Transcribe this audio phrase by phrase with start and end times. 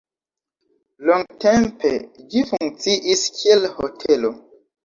[1.09, 1.91] Longtempe
[2.33, 4.37] ĝi funkciis kiel hotelo.